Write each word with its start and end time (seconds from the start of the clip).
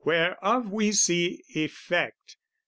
whereof 0.03 0.65
we 0.71 0.91
see 0.91 1.43
effect. 1.49 2.35